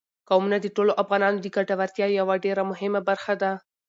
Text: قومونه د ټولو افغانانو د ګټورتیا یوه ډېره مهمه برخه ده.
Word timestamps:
قومونه 0.29 0.57
د 0.61 0.67
ټولو 0.75 0.91
افغانانو 1.03 1.37
د 1.41 1.47
ګټورتیا 1.55 2.07
یوه 2.19 2.35
ډېره 2.45 2.61
مهمه 2.71 3.01
برخه 3.09 3.33
ده. 3.41 3.51